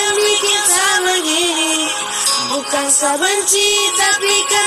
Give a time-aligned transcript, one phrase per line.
[0.00, 1.84] yang bikin saya begini
[2.56, 4.63] Bukan saban cita, tapi